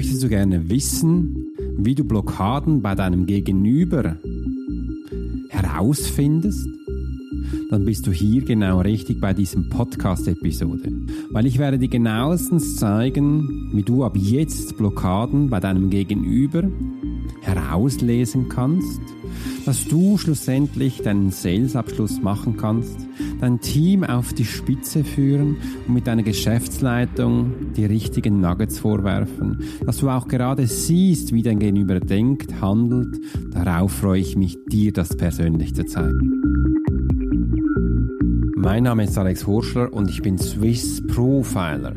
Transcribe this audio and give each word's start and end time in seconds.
Möchtest 0.00 0.22
du 0.22 0.30
gerne 0.30 0.70
wissen, 0.70 1.52
wie 1.76 1.94
du 1.94 2.04
Blockaden 2.04 2.80
bei 2.80 2.94
deinem 2.94 3.26
Gegenüber 3.26 4.16
herausfindest? 5.50 6.66
Dann 7.68 7.84
bist 7.84 8.06
du 8.06 8.10
hier 8.10 8.42
genau 8.42 8.80
richtig 8.80 9.20
bei 9.20 9.34
diesem 9.34 9.68
Podcast-Episode. 9.68 10.90
Weil 11.32 11.44
ich 11.44 11.58
werde 11.58 11.78
dir 11.78 11.90
genauestens 11.90 12.76
zeigen, 12.76 13.68
wie 13.74 13.82
du 13.82 14.02
ab 14.02 14.16
jetzt 14.16 14.78
Blockaden 14.78 15.50
bei 15.50 15.60
deinem 15.60 15.90
Gegenüber 15.90 16.62
herauslesen 17.42 18.48
kannst, 18.48 19.02
dass 19.66 19.86
du 19.86 20.16
schlussendlich 20.16 21.02
deinen 21.02 21.30
Salesabschluss 21.30 22.22
machen 22.22 22.56
kannst, 22.56 22.96
dein 23.40 23.60
Team 23.60 24.04
auf 24.04 24.32
die 24.32 24.44
Spitze 24.44 25.04
führen 25.04 25.56
und 25.86 25.94
mit 25.94 26.06
deiner 26.06 26.22
Geschäftsleitung 26.22 27.72
die 27.76 27.86
richtigen 27.86 28.40
Nuggets 28.40 28.78
vorwerfen, 28.78 29.58
dass 29.84 29.98
du 29.98 30.10
auch 30.10 30.28
gerade 30.28 30.66
siehst, 30.66 31.32
wie 31.32 31.42
dein 31.42 31.58
Gegenüber 31.58 32.00
denkt, 32.00 32.60
handelt. 32.60 33.18
Darauf 33.52 33.92
freue 33.92 34.20
ich 34.20 34.36
mich, 34.36 34.58
dir 34.66 34.92
das 34.92 35.16
persönlich 35.16 35.74
zu 35.74 35.84
zeigen. 35.84 36.40
Mein 38.56 38.82
Name 38.82 39.04
ist 39.04 39.16
Alex 39.16 39.46
Horschler 39.46 39.90
und 39.90 40.10
ich 40.10 40.20
bin 40.20 40.36
Swiss 40.36 41.02
Profiler. 41.06 41.94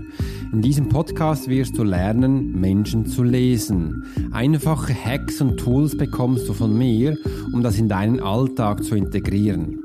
In 0.53 0.61
diesem 0.61 0.87
Podcast 0.87 1.49
wirst 1.49 1.77
du 1.77 1.83
lernen, 1.83 2.57
Menschen 2.61 3.05
zu 3.05 3.23
lesen. 3.23 4.05
Einfache 4.31 4.93
Hacks 4.93 5.41
und 5.41 5.57
Tools 5.57 5.97
bekommst 5.97 6.47
du 6.47 6.53
von 6.53 6.77
mir, 6.77 7.17
um 7.51 7.63
das 7.63 7.77
in 7.77 7.89
deinen 7.89 8.21
Alltag 8.21 8.83
zu 8.83 8.95
integrieren. 8.95 9.82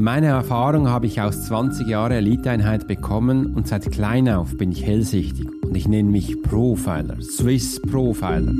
Meine 0.00 0.26
Erfahrung 0.26 0.86
habe 0.88 1.08
ich 1.08 1.20
aus 1.20 1.46
20 1.46 1.88
Jahren 1.88 2.12
Eliteeinheit 2.12 2.86
bekommen 2.86 3.52
und 3.56 3.66
seit 3.66 3.90
klein 3.90 4.28
auf 4.28 4.56
bin 4.56 4.70
ich 4.70 4.86
hellsichtig 4.86 5.48
und 5.60 5.76
ich 5.76 5.88
nenne 5.88 6.08
mich 6.08 6.40
Profiler, 6.40 7.20
Swiss 7.20 7.82
Profiler. 7.82 8.52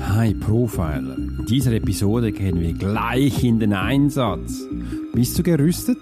Hi 0.00 0.34
Profiler, 0.34 1.16
in 1.18 1.46
dieser 1.48 1.70
Episode 1.70 2.32
gehen 2.32 2.58
wir 2.58 2.72
gleich 2.72 3.44
in 3.44 3.60
den 3.60 3.74
Einsatz. 3.74 4.66
Bist 5.14 5.38
du 5.38 5.44
gerüstet? 5.44 5.98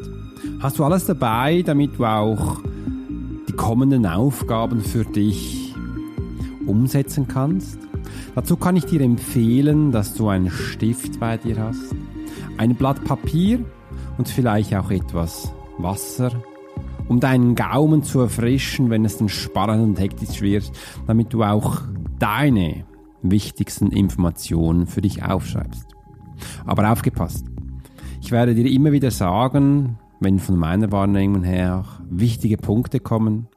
Hast 0.60 0.78
du 0.78 0.84
alles 0.84 1.04
dabei, 1.04 1.60
damit 1.60 1.98
du 1.98 2.06
auch 2.06 2.62
kommenden 3.58 4.06
Aufgaben 4.06 4.80
für 4.80 5.04
dich 5.04 5.74
umsetzen 6.64 7.28
kannst. 7.28 7.78
Dazu 8.34 8.56
kann 8.56 8.76
ich 8.76 8.86
dir 8.86 9.02
empfehlen, 9.02 9.92
dass 9.92 10.14
du 10.14 10.28
einen 10.28 10.50
Stift 10.50 11.20
bei 11.20 11.36
dir 11.36 11.58
hast, 11.58 11.94
ein 12.58 12.74
Blatt 12.74 13.04
Papier 13.04 13.64
und 14.18 14.28
vielleicht 14.28 14.74
auch 14.74 14.90
etwas 14.90 15.52
Wasser, 15.78 16.30
um 17.08 17.20
deinen 17.20 17.54
Gaumen 17.54 18.02
zu 18.02 18.20
erfrischen, 18.20 18.90
wenn 18.90 19.04
es 19.04 19.16
dann 19.16 19.28
spannend 19.28 19.82
und 19.84 20.00
hektisch 20.00 20.42
wird, 20.42 20.70
damit 21.06 21.32
du 21.32 21.42
auch 21.42 21.82
deine 22.18 22.84
wichtigsten 23.22 23.90
Informationen 23.90 24.86
für 24.86 25.00
dich 25.00 25.22
aufschreibst. 25.22 25.86
Aber 26.66 26.92
aufgepasst. 26.92 27.46
Ich 28.20 28.32
werde 28.32 28.54
dir 28.54 28.70
immer 28.70 28.92
wieder 28.92 29.10
sagen, 29.10 29.98
wenn 30.20 30.38
von 30.38 30.56
meiner 30.56 30.90
Wahrnehmung 30.92 31.44
her 31.44 31.84
auch 31.84 32.00
wichtige 32.10 32.56
Punkte 32.56 33.00
kommen, 33.00 33.48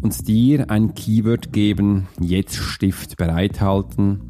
uns 0.00 0.22
dir 0.22 0.70
ein 0.70 0.94
Keyword 0.94 1.52
geben, 1.52 2.06
jetzt 2.20 2.56
Stift 2.56 3.16
bereithalten, 3.16 4.20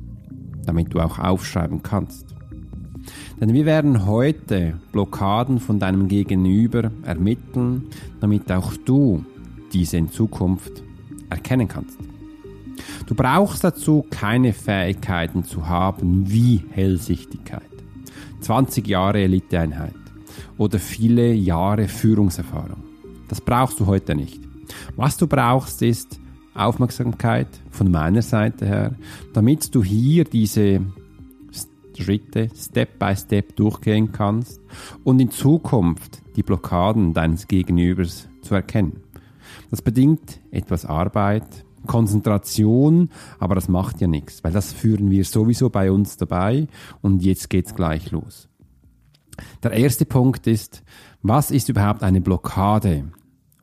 damit 0.65 0.95
du 0.95 1.01
auch 1.01 1.19
aufschreiben 1.19 1.83
kannst. 1.83 2.24
Denn 3.41 3.53
wir 3.53 3.67
werden 3.67 4.07
heute 4.07 4.75
Blockaden 4.93 5.59
von 5.59 5.79
deinem 5.79 6.09
Gegenüber 6.09 6.91
ermitteln, 7.03 7.89
damit 8.21 8.51
auch 8.53 8.73
du 8.85 9.25
diese 9.73 9.97
in 9.97 10.11
Zukunft 10.11 10.83
erkennen 11.31 11.69
kannst. 11.69 11.99
Du 13.07 13.15
brauchst 13.15 13.65
dazu 13.65 14.07
keine 14.09 14.53
Fähigkeiten 14.53 15.45
zu 15.45 15.69
haben 15.69 16.31
wie 16.31 16.63
Hellsichtigkeit, 16.71 17.63
20 18.41 18.87
Jahre 18.87 19.21
Eliteeinheit 19.21 19.95
oder 20.57 20.79
viele 20.79 21.33
Jahre 21.33 21.89
Führungserfahrung. 21.89 22.83
Das 23.29 23.41
brauchst 23.41 23.81
du 23.81 23.87
heute 23.87 24.15
nicht. 24.15 24.41
Was 24.97 25.17
du 25.17 25.27
brauchst, 25.27 25.83
ist 25.83 26.19
Aufmerksamkeit 26.55 27.49
von 27.71 27.91
meiner 27.91 28.23
Seite 28.23 28.67
her, 28.67 28.95
damit 29.33 29.75
du 29.75 29.83
hier 29.83 30.25
diese 30.25 30.81
Schritte 31.97 32.49
Step 32.57 32.99
by 32.99 33.15
Step 33.17 33.57
durchgehen 33.57 34.13
kannst 34.13 34.61
und 35.05 35.21
in 35.21 35.31
Zukunft 35.31 36.23
die 36.37 36.43
Blockaden 36.43 37.15
deines 37.15 37.49
Gegenübers 37.49 38.29
zu 38.43 38.55
erkennen. 38.55 39.03
Das 39.71 39.83
bedingt 39.83 40.41
etwas 40.51 40.85
Arbeit, 40.85 41.65
Konzentration, 41.87 43.11
aber 43.39 43.55
das 43.55 43.69
macht 43.69 44.01
ja 44.01 44.07
nichts, 44.07 44.43
weil 44.43 44.53
das 44.53 44.73
führen 44.73 45.11
wir 45.11 45.25
sowieso 45.25 45.71
bei 45.71 45.91
uns 45.91 46.17
dabei 46.17 46.67
und 47.03 47.23
jetzt 47.23 47.51
geht's 47.51 47.75
gleich 47.75 48.11
los. 48.11 48.49
Der 49.63 49.73
erste 49.73 50.05
Punkt 50.05 50.47
ist, 50.47 50.83
was 51.23 51.51
ist 51.51 51.69
überhaupt 51.69 52.03
eine 52.03 52.21
Blockade? 52.21 53.05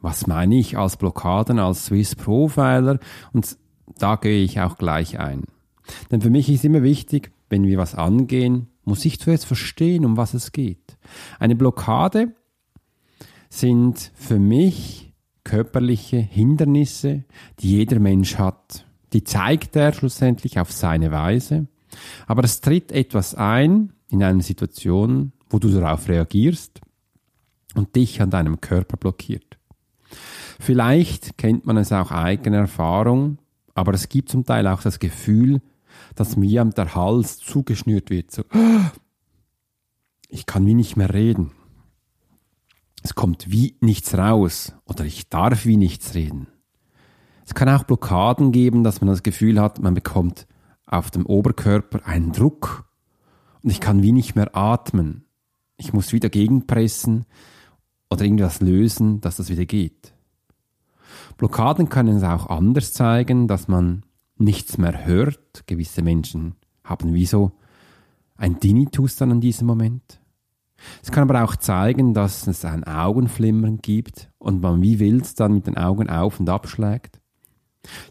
Was 0.02 0.28
meine 0.28 0.58
ich 0.58 0.78
als 0.78 0.98
Blockaden, 0.98 1.60
als 1.60 1.86
Swiss 1.86 2.16
Profiler? 2.16 3.00
Und 3.34 3.58
da 3.98 4.16
gehe 4.16 4.44
ich 4.44 4.60
auch 4.60 4.78
gleich 4.78 5.20
ein. 5.20 5.44
Denn 6.10 6.22
für 6.22 6.30
mich 6.30 6.50
ist 6.50 6.66
immer 6.66 6.84
wichtig, 6.84 7.32
wenn 7.52 7.68
wir 7.68 7.78
was 7.78 7.96
angehen, 7.96 8.68
muss 8.84 9.06
ich 9.06 9.20
zuerst 9.20 9.46
verstehen, 9.46 10.06
um 10.06 10.18
was 10.18 10.34
es 10.34 10.52
geht. 10.52 10.98
Eine 11.40 11.56
Blockade 11.56 12.34
sind 13.50 14.12
für 14.16 14.40
mich 14.40 15.14
körperliche 15.44 16.18
Hindernisse, 16.18 17.26
die 17.60 17.78
jeder 17.78 18.00
Mensch 18.00 18.38
hat. 18.38 18.86
Die 19.14 19.24
zeigt 19.24 19.76
er 19.76 19.94
schlussendlich 19.94 20.60
auf 20.60 20.72
seine 20.72 21.12
Weise. 21.12 21.68
Aber 22.26 22.44
es 22.44 22.62
tritt 22.62 22.92
etwas 22.92 23.36
ein 23.36 23.92
in 24.10 24.24
einer 24.24 24.42
Situation, 24.42 25.34
wo 25.50 25.60
du 25.60 25.70
darauf 25.70 26.08
reagierst 26.08 26.80
und 27.76 27.96
dich 27.96 28.22
an 28.22 28.30
deinem 28.30 28.62
Körper 28.62 28.98
blockiert. 28.98 29.58
Vielleicht 30.60 31.38
kennt 31.38 31.66
man 31.66 31.78
es 31.78 31.92
auch 31.92 32.12
eigener 32.12 32.60
Erfahrung, 32.60 33.40
aber 33.74 33.94
es 33.94 34.10
gibt 34.10 34.30
zum 34.30 34.46
Teil 34.46 34.68
auch 34.68 34.82
das 34.82 35.00
Gefühl, 35.00 35.62
dass 36.16 36.38
mir 36.38 36.64
der 36.66 36.96
Hals 36.96 37.38
zugeschnürt 37.38 38.10
wird. 38.10 38.32
So, 38.32 38.44
ich 40.28 40.46
kann 40.46 40.66
wie 40.66 40.74
nicht 40.74 40.98
mehr 40.98 41.14
reden. 41.14 41.52
Es 43.04 43.16
kommt 43.16 43.52
wie 43.52 43.78
nichts 43.82 44.16
raus 44.16 44.74
oder 44.86 45.06
ich 45.06 45.30
darf 45.30 45.66
wie 45.66 45.78
nichts 45.78 46.14
reden. 46.14 46.48
Es 47.46 47.54
kann 47.54 47.70
auch 47.70 47.84
Blockaden 47.84 48.52
geben, 48.52 48.84
dass 48.84 49.02
man 49.02 49.10
das 49.10 49.24
Gefühl 49.24 49.60
hat, 49.60 49.80
man 49.80 49.94
bekommt 49.94 50.48
auf 50.86 51.10
dem 51.10 51.26
Oberkörper 51.26 52.06
einen 52.06 52.32
Druck 52.32 52.86
und 53.64 53.72
ich 53.72 53.80
kann 53.80 54.04
wie 54.04 54.12
nicht 54.12 54.36
mehr 54.36 54.56
atmen. 54.56 55.26
Ich 55.78 55.94
muss 55.94 56.14
wieder 56.14 56.30
gegenpressen 56.30 57.26
oder 58.10 58.24
irgendwas 58.24 58.62
lösen, 58.62 59.20
dass 59.22 59.38
das 59.38 59.50
wieder 59.50 59.66
geht. 59.66 60.14
Blockaden 61.38 61.90
können 61.90 62.18
es 62.18 62.24
auch 62.24 62.48
anders 62.48 62.94
zeigen, 62.94 63.48
dass 63.48 63.68
man 63.68 64.04
nichts 64.42 64.78
mehr 64.78 65.06
hört. 65.06 65.68
Gewisse 65.68 66.02
Menschen 66.02 66.56
haben 66.84 67.14
wie 67.14 67.26
so 67.26 67.52
ein 68.36 68.60
Tinnitus 68.60 69.16
dann 69.16 69.32
in 69.32 69.42
diesem 69.42 69.68
Moment. 69.68 70.20
Es 71.04 71.12
kann 71.12 71.30
aber 71.30 71.44
auch 71.44 71.56
zeigen, 71.56 72.14
dass 72.14 72.48
es 72.48 72.66
ein 72.66 72.84
Augenflimmern 72.84 73.78
gibt 73.78 74.32
und 74.40 74.62
man 74.62 74.82
wie 74.82 75.00
wild 75.00 75.40
dann 75.40 75.54
mit 75.54 75.68
den 75.68 75.78
Augen 75.78 76.10
auf 76.10 76.40
und 76.40 76.50
abschlägt. 76.50 77.22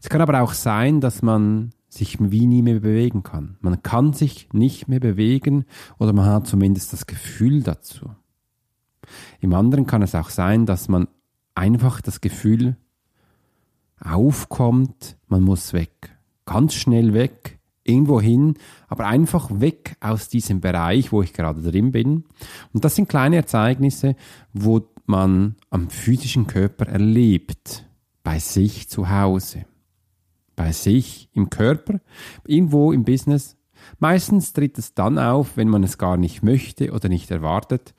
Es 0.01 0.09
kann 0.09 0.21
aber 0.21 0.41
auch 0.41 0.53
sein, 0.53 1.01
dass 1.01 1.23
man 1.23 1.71
sich 1.89 2.19
wie 2.21 2.47
nie 2.47 2.63
mehr 2.63 2.79
bewegen 2.79 3.25
kann. 3.25 3.57
Man 3.61 3.83
kann 3.83 4.13
sich 4.13 4.49
nicht 4.53 4.87
mehr 4.87 5.01
bewegen 5.01 5.65
oder 5.99 6.13
man 6.13 6.27
hat 6.27 6.47
zumindest 6.47 6.93
das 6.93 7.07
Gefühl 7.07 7.63
dazu. 7.63 8.11
Im 9.41 9.53
anderen 9.55 9.87
kann 9.87 10.03
es 10.03 10.15
auch 10.15 10.31
sein, 10.31 10.67
dass 10.67 10.89
man 10.89 11.09
einfach 11.55 12.01
das 12.01 12.21
Gefühl 12.21 12.77
aufkommt, 14.01 15.19
man 15.27 15.43
muss 15.43 15.73
weg. 15.73 16.17
Ganz 16.51 16.75
schnell 16.75 17.15
weg, 17.15 17.59
irgendwo 17.85 18.21
hin, 18.21 18.55
aber 18.89 19.07
einfach 19.07 19.49
weg 19.61 19.97
aus 20.01 20.29
diesem 20.29 20.61
Bereich, 20.61 21.13
wo 21.13 21.23
ich 21.23 21.33
gerade 21.33 21.63
drin 21.63 21.93
bin. 21.93 22.25
Und 22.73 22.85
das 22.85 22.97
sind 22.97 23.09
kleine 23.09 23.37
Ereignisse, 23.37 24.17
wo 24.53 24.83
man 25.07 25.55
am 25.71 25.91
physischen 25.91 26.47
Körper 26.49 26.87
erlebt, 26.87 27.85
bei 28.25 28.39
sich 28.39 28.89
zu 28.89 29.09
Hause 29.09 29.65
bei 30.61 30.73
sich 30.73 31.31
im 31.33 31.49
Körper, 31.49 32.01
irgendwo 32.47 32.93
im 32.93 33.05
Business. 33.05 33.57
Meistens 33.99 34.53
tritt 34.53 34.77
es 34.77 34.93
dann 34.93 35.19
auf, 35.19 35.57
wenn 35.57 35.69
man 35.69 35.83
es 35.83 35.97
gar 35.97 36.19
nicht 36.19 36.43
möchte 36.43 36.93
oder 36.93 37.09
nicht 37.09 37.31
erwartet. 37.31 37.95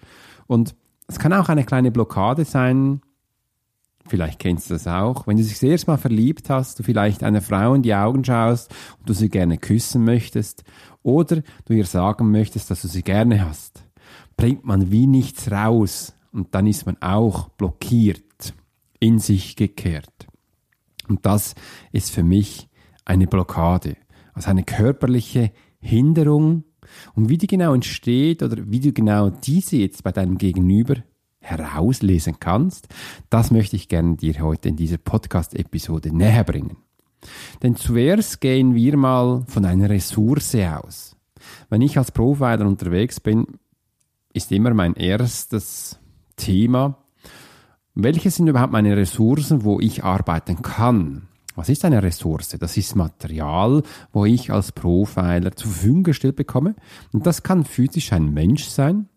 Und 0.46 0.76
es 1.08 1.18
kann 1.18 1.34
auch 1.34 1.50
eine 1.50 1.64
kleine 1.64 1.90
Blockade 1.90 2.46
sein. 2.46 3.02
Vielleicht 4.08 4.40
kennst 4.40 4.70
du 4.70 4.74
das 4.74 4.88
auch. 4.88 5.28
Wenn 5.28 5.38
du 5.38 5.44
dich 5.44 5.54
das 5.54 5.64
erste 5.64 5.92
Mal 5.92 5.98
verliebt 5.98 6.50
hast, 6.50 6.80
du 6.80 6.84
vielleicht 6.84 7.24
einer 7.24 7.42
Frau 7.42 7.74
in 7.74 7.82
die 7.82 7.94
Augen 7.94 8.24
schaust 8.26 8.74
und 9.00 9.10
du 9.10 9.14
sie 9.14 9.30
gerne 9.30 9.58
küssen 9.58 10.04
möchtest 10.04 10.64
oder 11.04 11.42
du 11.66 11.74
ihr 11.74 11.86
sagen 11.86 12.32
möchtest, 12.32 12.72
dass 12.72 12.82
du 12.82 12.88
sie 12.88 13.04
gerne 13.04 13.46
hast, 13.46 13.84
bringt 14.38 14.66
man 14.66 14.92
wie 14.92 15.08
nichts 15.08 15.52
raus 15.52 16.14
und 16.32 16.56
dann 16.56 16.68
ist 16.68 16.86
man 16.86 16.98
auch 17.02 17.50
blockiert, 17.50 18.54
in 19.00 19.20
sich 19.20 19.56
gekehrt. 19.56 20.28
Und 21.08 21.26
das 21.26 21.56
ist 21.92 22.12
für 22.12 22.24
mich 22.24 22.70
eine 23.06 23.28
Blockade, 23.28 23.98
also 24.34 24.50
eine 24.50 24.64
körperliche 24.64 25.52
Hinderung. 25.80 26.64
Und 27.16 27.30
wie 27.30 27.38
die 27.38 27.48
genau 27.48 27.74
entsteht 27.74 28.44
oder 28.44 28.70
wie 28.70 28.80
du 28.80 28.92
genau 28.92 29.30
diese 29.30 29.78
jetzt 29.78 30.04
bei 30.04 30.12
deinem 30.12 30.38
Gegenüber 30.38 30.96
herauslesen 31.42 32.40
kannst, 32.40 32.88
das 33.30 33.52
möchte 33.52 33.76
ich 33.76 33.88
gerne 33.88 34.16
dir 34.16 34.40
heute 34.42 34.70
in 34.70 34.78
dieser 34.78 34.98
Podcast-Episode 34.98 36.16
näher 36.16 36.44
bringen. 36.44 36.78
Denn 37.62 37.76
zuerst 37.76 38.42
gehen 38.42 38.74
wir 38.74 38.98
mal 38.98 39.44
von 39.48 39.66
einer 39.66 39.90
Ressource 39.90 40.56
aus. 40.56 41.16
Wenn 41.70 41.82
ich 41.82 41.98
als 41.98 42.12
Profiler 42.12 42.66
unterwegs 42.66 43.20
bin, 43.20 43.46
ist 44.34 44.52
immer 44.52 44.74
mein 44.74 44.96
erstes 44.96 46.00
Thema, 46.36 46.98
welche 47.94 48.32
sind 48.32 48.48
überhaupt 48.48 48.72
meine 48.72 48.96
Ressourcen, 48.96 49.64
wo 49.66 49.80
ich 49.80 50.04
arbeiten 50.04 50.62
kann? 50.62 51.28
Was 51.56 51.68
ist 51.68 51.84
eine 51.84 52.02
Ressource? 52.02 52.56
Das 52.58 52.78
ist 52.78 52.96
Material, 52.96 53.84
wo 54.14 54.26
ich 54.26 54.52
als 54.52 54.72
Profiler 54.72 55.52
zur 55.52 55.72
Verfügung 55.72 56.04
gestellt 56.04 56.38
bekomme. 56.38 56.76
Und 57.12 57.28
das 57.28 57.44
kann 57.44 57.66
physisch 57.66 58.14
ein 58.14 58.34
Mensch 58.34 58.66
sein, 58.66 59.10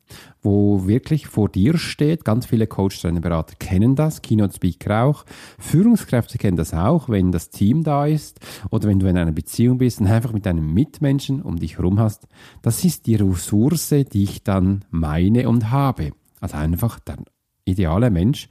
wo 0.43 0.87
wirklich 0.87 1.27
vor 1.27 1.49
dir 1.49 1.79
steht. 1.79 2.25
Ganz 2.25 2.47
viele 2.47 2.67
Coaches 2.67 3.05
und 3.05 3.21
Berater 3.21 3.55
kennen 3.57 3.97
das, 3.97 4.23
Keynote 4.23 4.55
Speaker 4.55 5.05
auch. 5.05 5.25
Führungskräfte 5.59 6.39
kennen 6.39 6.57
das 6.57 6.75
auch, 6.75 7.09
wenn 7.09 7.33
das 7.33 7.51
Team 7.51 7.83
da 7.83 8.07
ist 8.07 8.41
oder 8.71 8.89
wenn 8.89 8.99
du 8.99 9.09
in 9.09 9.17
einer 9.17 9.33
Beziehung 9.33 9.79
bist 9.79 10.01
und 10.01 10.07
einfach 10.07 10.33
mit 10.33 10.47
einem 10.47 10.73
Mitmenschen 10.73 11.43
um 11.43 11.59
dich 11.59 11.79
herum 11.79 11.99
hast. 11.99 12.27
Das 12.63 12.85
ist 12.85 13.07
die 13.07 13.17
Ressource, 13.17 13.89
die 13.89 14.23
ich 14.23 14.43
dann 14.43 14.85
meine 14.91 15.49
und 15.49 15.71
habe. 15.71 16.13
Also 16.41 16.57
einfach 16.57 17.01
der 17.01 17.17
ideale 17.65 18.11
Mensch, 18.11 18.49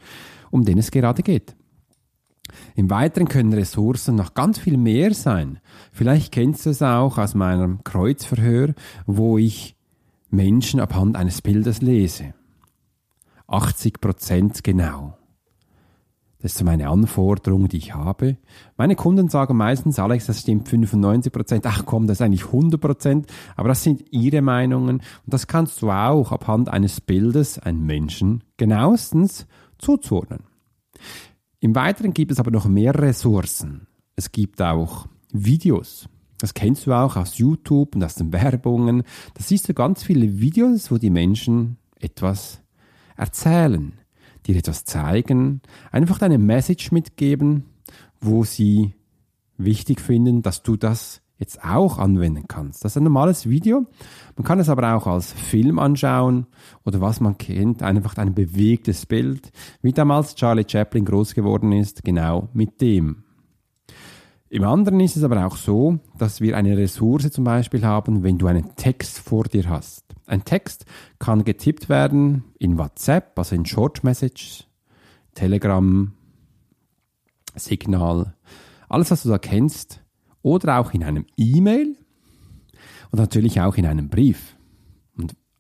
um 0.51 0.65
den 0.65 0.77
es 0.77 0.91
gerade 0.91 1.21
geht. 1.21 1.55
Im 2.75 2.89
Weiteren 2.89 3.27
können 3.27 3.53
Ressourcen 3.53 4.15
noch 4.15 4.33
ganz 4.33 4.59
viel 4.59 4.77
mehr 4.77 5.13
sein. 5.13 5.59
Vielleicht 5.91 6.31
kennst 6.31 6.65
du 6.65 6.71
es 6.71 6.81
auch 6.81 7.17
aus 7.17 7.35
meinem 7.35 7.83
Kreuzverhör, 7.83 8.73
wo 9.05 9.37
ich 9.37 9.75
Menschen 10.33 10.79
abhand 10.79 11.15
eines 11.15 11.43
Bildes 11.43 11.81
lese. 11.81 12.33
80 13.47 14.01
Prozent 14.01 14.63
genau. 14.63 15.15
Das 16.39 16.53
ist 16.53 16.57
so 16.57 16.65
meine 16.65 16.89
Anforderung, 16.89 17.69
die 17.69 17.77
ich 17.77 17.93
habe. 17.93 18.37
Meine 18.75 18.95
Kunden 18.95 19.29
sagen 19.29 19.55
meistens, 19.55 19.99
Alex, 19.99 20.25
das 20.25 20.41
stimmt 20.41 20.67
95 20.67 21.31
Prozent. 21.31 21.65
Ach 21.67 21.85
komm, 21.85 22.07
das 22.07 22.17
ist 22.17 22.21
eigentlich 22.23 22.47
100 22.47 22.81
Prozent. 22.81 23.31
Aber 23.55 23.69
das 23.69 23.83
sind 23.83 24.03
ihre 24.11 24.41
Meinungen. 24.41 24.97
Und 24.97 25.03
das 25.25 25.47
kannst 25.47 25.81
du 25.83 25.91
auch 25.91 26.31
abhand 26.31 26.67
eines 26.67 26.99
Bildes 26.99 27.59
einen 27.59 27.85
Menschen 27.85 28.43
genauestens 28.57 29.45
zuzuordnen. 29.77 30.41
Im 31.59 31.75
Weiteren 31.75 32.13
gibt 32.13 32.31
es 32.31 32.39
aber 32.39 32.51
noch 32.51 32.65
mehr 32.65 32.93
Ressourcen. 32.95 33.87
Es 34.15 34.31
gibt 34.31 34.61
auch 34.61 35.07
Videos. 35.31 36.09
Das 36.43 36.53
kennst 36.53 36.85
du 36.85 36.91
auch 36.91 37.15
aus 37.15 37.37
YouTube 37.37 37.95
und 37.95 38.03
aus 38.03 38.15
den 38.15 38.33
Werbungen. 38.33 39.03
Da 39.33 39.41
siehst 39.41 39.69
du 39.69 39.73
ganz 39.73 40.03
viele 40.03 40.41
Videos, 40.41 40.91
wo 40.91 40.97
die 40.97 41.09
Menschen 41.09 41.77
etwas 42.01 42.59
erzählen, 43.15 43.93
dir 44.45 44.57
etwas 44.57 44.83
zeigen, 44.83 45.61
einfach 45.89 46.19
deine 46.19 46.37
Message 46.37 46.91
mitgeben, 46.91 47.63
wo 48.19 48.43
sie 48.43 48.93
wichtig 49.57 50.01
finden, 50.01 50.41
dass 50.41 50.63
du 50.63 50.75
das 50.75 51.21
jetzt 51.37 51.63
auch 51.63 51.97
anwenden 51.97 52.49
kannst. 52.49 52.83
Das 52.83 52.91
ist 52.91 52.97
ein 52.97 53.05
normales 53.05 53.47
Video. 53.47 53.85
Man 54.35 54.43
kann 54.43 54.59
es 54.59 54.67
aber 54.67 54.95
auch 54.95 55.07
als 55.07 55.31
Film 55.31 55.79
anschauen 55.79 56.47
oder 56.83 56.99
was 56.99 57.21
man 57.21 57.37
kennt, 57.37 57.81
einfach 57.83 58.17
ein 58.17 58.35
bewegtes 58.35 59.05
Bild, 59.05 59.49
wie 59.81 59.93
damals 59.93 60.35
Charlie 60.35 60.65
Chaplin 60.67 61.05
groß 61.05 61.35
geworden 61.35 61.71
ist, 61.71 62.03
genau 62.03 62.49
mit 62.51 62.81
dem. 62.81 63.23
Im 64.53 64.65
anderen 64.65 64.99
ist 64.99 65.17
es 65.17 65.23
aber 65.23 65.47
auch 65.47 65.57
so, 65.57 65.97
dass 66.19 66.39
wir 66.39 66.55
eine 66.55 66.77
Ressource 66.77 67.31
zum 67.31 67.43
Beispiel 67.43 67.83
haben, 67.83 68.21
wenn 68.21 68.37
du 68.37 68.45
einen 68.45 68.75
Text 68.75 69.17
vor 69.17 69.45
dir 69.45 69.67
hast. 69.67 70.05
Ein 70.27 70.45
Text 70.45 70.85
kann 71.17 71.43
getippt 71.43 71.89
werden 71.89 72.43
in 72.59 72.77
WhatsApp, 72.77 73.31
also 73.35 73.55
in 73.55 73.65
Short 73.65 74.03
Message, 74.03 74.67
Telegram, 75.33 76.13
Signal, 77.55 78.35
alles, 78.89 79.09
was 79.09 79.23
du 79.23 79.29
da 79.29 79.39
kennst, 79.39 80.03
oder 80.43 80.77
auch 80.77 80.93
in 80.93 81.03
einem 81.03 81.25
E-Mail 81.35 81.97
und 83.09 83.17
natürlich 83.17 83.59
auch 83.59 83.75
in 83.77 83.87
einem 83.87 84.09
Brief. 84.09 84.52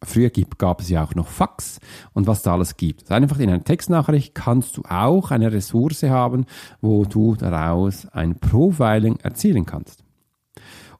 Früher 0.03 0.29
gab 0.57 0.81
es 0.81 0.89
ja 0.89 1.03
auch 1.03 1.15
noch 1.15 1.27
Fax 1.27 1.79
und 2.13 2.27
was 2.27 2.41
da 2.41 2.53
alles 2.53 2.77
gibt. 2.77 3.03
Also 3.03 3.13
einfach 3.13 3.39
in 3.39 3.49
einer 3.49 3.63
Textnachricht 3.63 4.35
kannst 4.35 4.77
du 4.77 4.83
auch 4.87 5.31
eine 5.31 5.51
Ressource 5.51 6.03
haben, 6.03 6.45
wo 6.81 7.05
du 7.05 7.35
daraus 7.35 8.07
ein 8.07 8.39
Profiling 8.39 9.17
erzielen 9.17 9.65
kannst. 9.65 10.03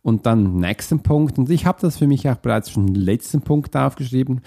Und 0.01 0.25
dann 0.25 0.57
nächsten 0.57 1.01
Punkt, 1.01 1.37
und 1.37 1.49
ich 1.49 1.65
habe 1.65 1.79
das 1.81 1.97
für 1.97 2.07
mich 2.07 2.27
auch 2.29 2.35
bereits 2.35 2.71
schon 2.71 2.87
letzten 2.87 3.41
Punkt 3.41 3.75
aufgeschrieben, 3.75 4.41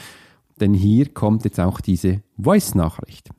denn 0.61 0.75
hier 0.75 1.13
kommt 1.13 1.45
jetzt 1.45 1.61
auch 1.61 1.81
diese 1.81 2.23
Voice-Nachricht. 2.39 3.31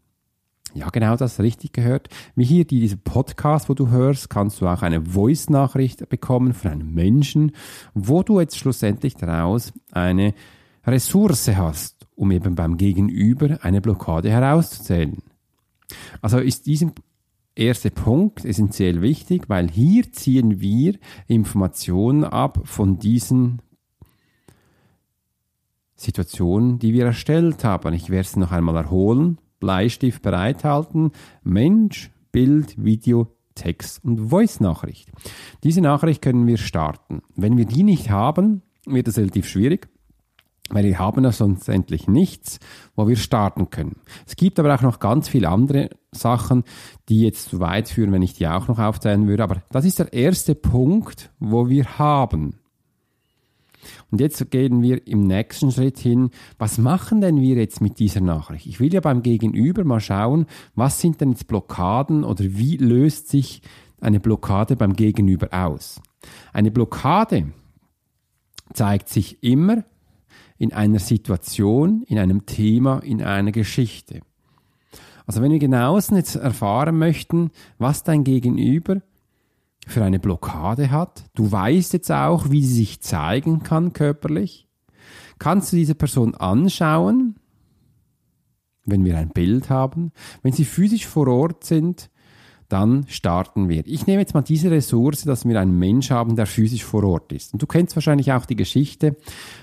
Ja, 0.74 0.90
genau 0.90 1.16
das 1.16 1.40
richtig 1.40 1.74
gehört. 1.74 2.10
Wie 2.36 2.44
hier 2.44 2.66
diese 2.66 2.98
Podcast, 2.98 3.70
wo 3.70 3.74
du 3.74 3.90
hörst, 3.90 4.30
kannst 4.30 4.62
du 4.62 4.68
auch 4.68 4.82
eine 4.82 5.02
Voice-Nachricht 5.02 6.08
bekommen 6.10 6.54
von 6.54 6.72
einem 6.72 6.94
Menschen, 6.94 7.54
wo 7.94 8.22
du 8.22 8.40
jetzt 8.40 8.58
schlussendlich 8.58 9.16
daraus 9.16 9.74
eine 9.92 10.34
Ressource 10.88 11.50
hast, 11.50 12.08
um 12.16 12.32
eben 12.32 12.56
beim 12.56 12.78
Gegenüber 12.78 13.60
eine 13.62 13.82
Blockade 13.82 14.30
herauszuzählen. 14.30 15.18
Also 16.22 16.40
ist 16.40 16.66
dieser 16.66 16.92
erste 17.56 17.92
Punkt 17.92 18.46
essentiell 18.46 19.02
wichtig, 19.02 19.50
weil 19.50 19.70
hier 19.70 20.12
ziehen 20.12 20.62
wir 20.62 20.96
Informationen 21.28 22.24
ab 22.24 22.60
von 22.64 23.00
diesen 23.00 23.62
Situationen, 25.96 26.80
die 26.80 26.94
wir 26.94 27.06
erstellt 27.06 27.64
haben. 27.64 27.94
Ich 27.94 28.10
werde 28.10 28.28
es 28.28 28.36
noch 28.36 28.52
einmal 28.52 28.76
erholen. 28.76 29.40
Bleistift 29.60 30.22
bereithalten, 30.22 31.12
Mensch, 31.44 32.12
Bild, 32.32 32.76
Video, 32.84 33.36
Text 33.56 34.04
und 34.06 34.30
Voice-Nachricht. 34.30 35.10
Diese 35.64 35.82
Nachricht 35.82 36.22
können 36.22 36.46
wir 36.46 36.58
starten. 36.58 37.24
Wenn 37.36 37.58
wir 37.58 37.66
die 37.66 37.82
nicht 37.82 38.12
haben, 38.12 38.62
wird 38.86 39.08
es 39.08 39.18
relativ 39.18 39.48
schwierig, 39.48 39.90
weil 40.70 40.86
wir 40.86 41.00
haben 41.00 41.24
ja 41.24 41.32
sonst 41.32 41.68
endlich 41.70 42.08
nichts, 42.08 42.60
wo 42.96 43.08
wir 43.08 43.16
starten 43.16 43.70
können. 43.70 43.98
Es 44.26 44.36
gibt 44.36 44.60
aber 44.60 44.74
auch 44.74 44.82
noch 44.82 45.00
ganz 45.00 45.30
viele 45.30 45.50
andere 45.50 45.90
Sachen, 46.12 46.64
die 47.10 47.22
jetzt 47.22 47.50
zu 47.50 47.60
weit 47.60 47.90
führen, 47.90 48.12
wenn 48.12 48.22
ich 48.22 48.34
die 48.34 48.48
auch 48.48 48.68
noch 48.68 48.80
aufzählen 48.80 49.28
würde. 49.28 49.44
Aber 49.44 49.64
das 49.72 49.86
ist 49.86 50.00
der 50.00 50.14
erste 50.14 50.56
Punkt, 50.56 51.32
wo 51.40 51.70
wir 51.70 52.00
haben. 52.00 52.56
Und 54.12 54.22
jetzt 54.22 54.52
gehen 54.52 54.82
wir 54.82 55.06
im 55.08 55.22
nächsten 55.22 55.72
Schritt 55.72 56.00
hin, 56.00 56.32
was 56.58 56.78
machen 56.78 57.22
denn 57.22 57.42
wir 57.42 57.56
jetzt 57.56 57.82
mit 57.82 58.00
dieser 58.00 58.22
Nachricht? 58.22 58.66
Ich 58.66 58.80
will 58.80 58.94
ja 58.94 59.02
beim 59.02 59.22
Gegenüber 59.22 59.84
mal 59.84 60.00
schauen, 60.00 60.46
was 60.76 61.00
sind 61.00 61.22
denn 61.22 61.32
jetzt 61.32 61.48
Blockaden 61.48 62.24
oder 62.24 62.44
wie 62.44 62.78
löst 62.78 63.30
sich 63.30 63.62
eine 64.00 64.20
Blockade 64.20 64.76
beim 64.76 64.94
Gegenüber 64.94 65.50
aus? 65.52 66.02
Eine 66.54 66.72
Blockade 66.72 67.52
zeigt 68.74 69.10
sich 69.10 69.44
immer 69.44 69.84
in 70.58 70.74
einer 70.74 71.00
Situation, 71.00 72.04
in 72.04 72.20
einem 72.20 72.46
Thema, 72.46 73.00
in 73.00 73.22
einer 73.22 73.52
Geschichte. 73.52 74.22
Also 75.26 75.42
wenn 75.42 75.52
wir 75.52 75.60
genauestens 75.60 76.18
jetzt 76.18 76.36
erfahren 76.36 76.98
möchten, 76.98 77.52
was 77.78 78.04
dein 78.04 78.24
Gegenüber 78.24 79.02
für 79.88 80.04
eine 80.04 80.20
Blockade 80.20 80.92
hat. 80.92 81.26
Du 81.34 81.52
weißt 81.52 81.94
jetzt 81.94 82.12
auch, 82.12 82.52
wie 82.52 82.64
sie 82.64 82.76
sich 82.76 83.02
zeigen 83.02 83.64
kann 83.64 83.94
körperlich. 83.94 84.68
Kannst 85.40 85.72
du 85.72 85.78
diese 85.78 85.96
Person 85.96 86.36
anschauen, 86.36 87.36
wenn 88.86 89.06
wir 89.06 89.18
ein 89.18 89.30
Bild 89.30 89.70
haben. 89.70 90.12
Wenn 90.42 90.54
sie 90.54 90.66
physisch 90.66 91.06
vor 91.06 91.28
Ort 91.28 91.64
sind, 91.64 92.10
dann 92.70 93.06
starten 93.08 93.70
wir. 93.70 93.86
Ich 93.86 94.08
nehme 94.08 94.22
jetzt 94.22 94.34
mal 94.34 94.42
diese 94.42 94.72
Ressource, 94.72 95.24
dass 95.24 95.48
wir 95.48 95.60
einen 95.60 95.80
Mensch 95.80 96.12
haben, 96.12 96.36
der 96.36 96.46
physisch 96.46 96.84
vor 96.84 97.04
Ort 97.04 97.32
ist. 97.32 97.54
Und 97.54 97.62
du 97.62 97.68
kennst 97.68 97.96
wahrscheinlich 97.96 98.34
auch 98.34 98.46
die 98.46 98.56
Geschichte, 98.56 99.16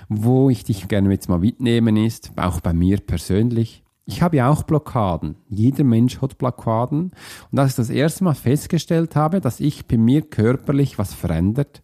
wo 0.09 0.49
ich 0.49 0.63
dich 0.63 0.87
gerne 0.87 1.11
jetzt 1.11 1.29
mal 1.29 1.39
mitnehmen 1.39 1.97
ist, 1.97 2.31
auch 2.35 2.61
bei 2.61 2.73
mir 2.73 2.97
persönlich. 2.97 3.83
Ich 4.05 4.21
habe 4.21 4.37
ja 4.37 4.49
auch 4.49 4.63
Blockaden. 4.63 5.35
Jeder 5.49 5.83
Mensch 5.83 6.21
hat 6.21 6.37
Blockaden. 6.37 7.11
Und 7.51 7.59
als 7.59 7.71
ich 7.71 7.75
das 7.75 7.89
erste 7.89 8.23
Mal 8.23 8.35
festgestellt 8.35 9.15
habe, 9.15 9.41
dass 9.41 9.59
ich 9.59 9.87
bei 9.87 9.97
mir 9.97 10.21
körperlich 10.21 10.97
was 10.97 11.13
verändert, 11.13 11.83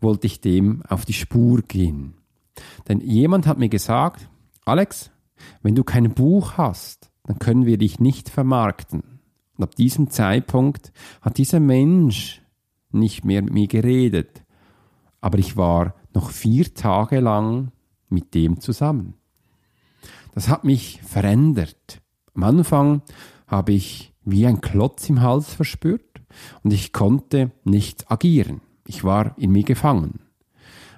wollte 0.00 0.26
ich 0.26 0.40
dem 0.40 0.82
auf 0.88 1.04
die 1.04 1.14
Spur 1.14 1.62
gehen. 1.62 2.14
Denn 2.88 3.00
jemand 3.00 3.46
hat 3.46 3.58
mir 3.58 3.70
gesagt, 3.70 4.28
Alex, 4.64 5.10
wenn 5.62 5.74
du 5.74 5.84
kein 5.84 6.12
Buch 6.12 6.54
hast, 6.58 7.10
dann 7.24 7.38
können 7.38 7.66
wir 7.66 7.78
dich 7.78 7.98
nicht 7.98 8.28
vermarkten. 8.28 9.13
Und 9.56 9.64
ab 9.64 9.74
diesem 9.74 10.10
Zeitpunkt 10.10 10.92
hat 11.20 11.38
dieser 11.38 11.60
Mensch 11.60 12.42
nicht 12.90 13.24
mehr 13.24 13.42
mit 13.42 13.52
mir 13.52 13.66
geredet. 13.68 14.42
Aber 15.20 15.38
ich 15.38 15.56
war 15.56 15.94
noch 16.12 16.30
vier 16.30 16.74
Tage 16.74 17.20
lang 17.20 17.72
mit 18.08 18.34
dem 18.34 18.60
zusammen 18.60 19.14
das 20.34 20.48
hat 20.48 20.64
mich 20.64 21.00
verändert. 21.02 22.02
Am 22.34 22.42
Anfang 22.42 23.02
habe 23.46 23.72
ich 23.72 24.12
wie 24.24 24.46
ein 24.46 24.60
Klotz 24.60 25.08
im 25.08 25.22
Hals 25.22 25.54
verspürt 25.54 26.20
und 26.62 26.72
ich 26.72 26.92
konnte 26.92 27.52
nicht 27.62 28.10
agieren. 28.10 28.60
Ich 28.86 29.04
war 29.04 29.38
in 29.38 29.52
mir 29.52 29.62
gefangen, 29.62 30.20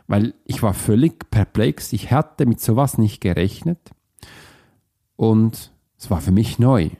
weil 0.07 0.35
ich 0.45 0.63
war 0.63 0.75
völlig 0.75 1.31
perplex. 1.31 1.93
Ich 1.93 2.11
hatte 2.11 2.47
mit 2.47 2.61
sowas 2.61 2.99
nicht 2.99 3.21
gerechnet 3.21 3.91
und 5.17 5.73
es 5.99 6.11
war 6.11 6.21
für 6.21 6.33
mich 6.33 6.59
neu. 6.59 6.91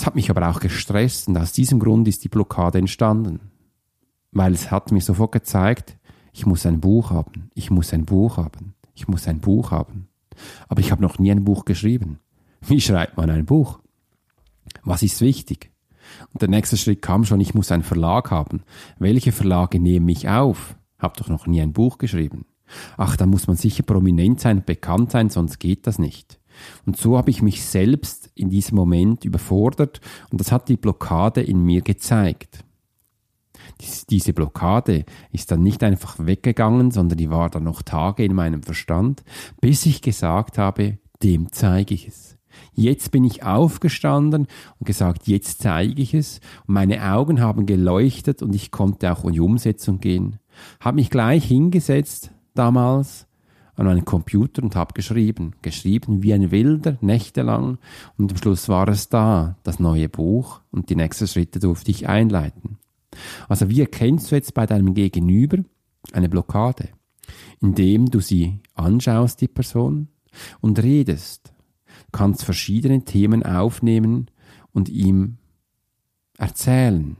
Es 0.00 0.06
hat 0.06 0.14
mich 0.14 0.30
aber 0.30 0.48
auch 0.48 0.60
gestresst 0.60 1.28
und 1.28 1.36
aus 1.36 1.52
diesem 1.52 1.78
Grund 1.78 2.08
ist 2.08 2.24
die 2.24 2.30
Blockade 2.30 2.78
entstanden, 2.78 3.50
weil 4.32 4.54
es 4.54 4.70
hat 4.70 4.92
mir 4.92 5.02
sofort 5.02 5.32
gezeigt, 5.32 5.98
ich 6.32 6.46
muss 6.46 6.64
ein 6.64 6.80
Buch 6.80 7.10
haben, 7.10 7.50
ich 7.52 7.70
muss 7.70 7.92
ein 7.92 8.06
Buch 8.06 8.38
haben, 8.38 8.72
ich 8.94 9.08
muss 9.08 9.28
ein 9.28 9.40
Buch 9.40 9.72
haben. 9.72 10.08
Aber 10.68 10.80
ich 10.80 10.90
habe 10.90 11.02
noch 11.02 11.18
nie 11.18 11.30
ein 11.30 11.44
Buch 11.44 11.66
geschrieben. 11.66 12.18
Wie 12.62 12.80
schreibt 12.80 13.18
man 13.18 13.28
ein 13.28 13.44
Buch? 13.44 13.80
Was 14.84 15.02
ist 15.02 15.20
wichtig? 15.20 15.70
Und 16.32 16.40
der 16.40 16.48
nächste 16.48 16.78
Schritt 16.78 17.02
kam 17.02 17.26
schon, 17.26 17.40
ich 17.40 17.52
muss 17.52 17.70
einen 17.70 17.82
Verlag 17.82 18.30
haben. 18.30 18.62
Welche 18.98 19.32
Verlage 19.32 19.78
nehmen 19.78 20.06
mich 20.06 20.30
auf? 20.30 20.76
Hab 20.98 21.18
doch 21.18 21.28
noch 21.28 21.46
nie 21.46 21.60
ein 21.60 21.74
Buch 21.74 21.98
geschrieben. 21.98 22.46
Ach, 22.96 23.18
da 23.18 23.26
muss 23.26 23.48
man 23.48 23.56
sicher 23.56 23.82
prominent 23.82 24.40
sein, 24.40 24.64
bekannt 24.64 25.10
sein, 25.10 25.28
sonst 25.28 25.58
geht 25.58 25.86
das 25.86 25.98
nicht. 25.98 26.39
Und 26.86 26.96
so 26.96 27.16
habe 27.16 27.30
ich 27.30 27.42
mich 27.42 27.64
selbst 27.64 28.30
in 28.34 28.50
diesem 28.50 28.76
Moment 28.76 29.24
überfordert 29.24 30.00
und 30.30 30.40
das 30.40 30.52
hat 30.52 30.68
die 30.68 30.76
Blockade 30.76 31.42
in 31.42 31.62
mir 31.62 31.82
gezeigt. 31.82 32.64
Diese 34.10 34.32
Blockade 34.32 35.04
ist 35.32 35.50
dann 35.50 35.62
nicht 35.62 35.82
einfach 35.82 36.16
weggegangen, 36.18 36.90
sondern 36.90 37.18
die 37.18 37.30
war 37.30 37.50
dann 37.50 37.64
noch 37.64 37.82
Tage 37.82 38.24
in 38.24 38.34
meinem 38.34 38.62
Verstand, 38.62 39.22
bis 39.60 39.86
ich 39.86 40.02
gesagt 40.02 40.58
habe, 40.58 40.98
dem 41.22 41.52
zeige 41.52 41.94
ich 41.94 42.08
es. 42.08 42.36
Jetzt 42.72 43.10
bin 43.10 43.24
ich 43.24 43.42
aufgestanden 43.42 44.46
und 44.78 44.86
gesagt, 44.86 45.28
jetzt 45.28 45.62
zeige 45.62 46.00
ich 46.00 46.14
es. 46.14 46.40
Und 46.66 46.74
meine 46.74 47.12
Augen 47.12 47.40
haben 47.40 47.66
geleuchtet 47.66 48.42
und 48.42 48.54
ich 48.54 48.70
konnte 48.70 49.12
auch 49.12 49.24
in 49.24 49.32
die 49.32 49.40
Umsetzung 49.40 50.00
gehen. 50.00 50.38
Habe 50.80 50.96
mich 50.96 51.10
gleich 51.10 51.44
hingesetzt 51.44 52.32
damals 52.54 53.26
an 53.80 53.86
meinen 53.86 54.04
Computer 54.04 54.62
und 54.62 54.76
habe 54.76 54.92
geschrieben, 54.92 55.54
geschrieben 55.62 56.22
wie 56.22 56.34
ein 56.34 56.50
Wilder, 56.50 56.98
nächtelang. 57.00 57.78
Und 58.18 58.30
am 58.30 58.36
Schluss 58.36 58.68
war 58.68 58.86
es 58.88 59.08
da, 59.08 59.56
das 59.62 59.80
neue 59.80 60.10
Buch 60.10 60.60
und 60.70 60.90
die 60.90 60.96
nächsten 60.96 61.26
Schritte 61.26 61.60
durfte 61.60 61.90
ich 61.90 62.06
einleiten. 62.06 62.76
Also 63.48 63.70
wie 63.70 63.80
erkennst 63.80 64.30
du 64.30 64.34
jetzt 64.34 64.52
bei 64.52 64.66
deinem 64.66 64.92
Gegenüber 64.92 65.64
eine 66.12 66.28
Blockade? 66.28 66.90
Indem 67.60 68.10
du 68.10 68.20
sie 68.20 68.60
anschaust, 68.74 69.40
die 69.40 69.48
Person, 69.48 70.08
und 70.60 70.80
redest 70.82 71.54
kannst 72.12 72.44
verschiedene 72.44 73.04
Themen 73.04 73.44
aufnehmen 73.44 74.30
und 74.72 74.90
ihm 74.90 75.38
erzählen. 76.36 77.16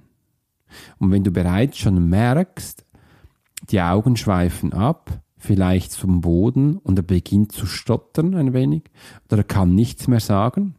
Und 0.98 1.10
wenn 1.10 1.24
du 1.24 1.30
bereits 1.30 1.78
schon 1.78 2.08
merkst, 2.08 2.84
die 3.70 3.80
Augen 3.80 4.16
schweifen 4.16 4.72
ab, 4.72 5.22
vielleicht 5.40 5.92
zum 5.92 6.20
Boden 6.20 6.76
und 6.76 6.98
er 6.98 7.02
beginnt 7.02 7.52
zu 7.52 7.66
stottern 7.66 8.34
ein 8.34 8.52
wenig 8.52 8.84
oder 9.26 9.38
er 9.38 9.44
kann 9.44 9.74
nichts 9.74 10.06
mehr 10.06 10.20
sagen 10.20 10.76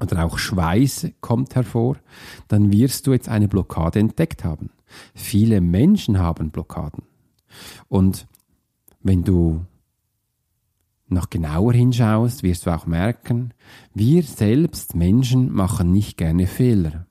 oder 0.00 0.24
auch 0.24 0.38
Schweiß 0.38 1.08
kommt 1.20 1.54
hervor, 1.54 1.96
dann 2.48 2.72
wirst 2.72 3.06
du 3.06 3.12
jetzt 3.12 3.28
eine 3.28 3.48
Blockade 3.48 3.98
entdeckt 3.98 4.44
haben. 4.44 4.70
Viele 5.14 5.60
Menschen 5.60 6.18
haben 6.18 6.50
Blockaden. 6.50 7.04
Und 7.88 8.26
wenn 9.02 9.24
du 9.24 9.66
noch 11.08 11.28
genauer 11.28 11.72
hinschaust, 11.72 12.42
wirst 12.42 12.66
du 12.66 12.70
auch 12.70 12.86
merken, 12.86 13.52
wir 13.94 14.22
selbst 14.22 14.94
Menschen 14.94 15.52
machen 15.52 15.92
nicht 15.92 16.16
gerne 16.16 16.46
Fehler. 16.46 17.06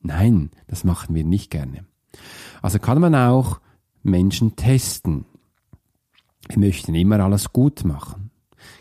Nein, 0.00 0.50
das 0.68 0.84
machen 0.84 1.14
wir 1.14 1.24
nicht 1.24 1.50
gerne. 1.50 1.84
Also 2.60 2.78
kann 2.78 3.00
man 3.00 3.14
auch 3.14 3.60
Menschen 4.02 4.56
testen. 4.56 5.24
Wir 6.52 6.58
möchten 6.58 6.94
immer 6.94 7.18
alles 7.20 7.54
gut 7.54 7.82
machen, 7.84 8.30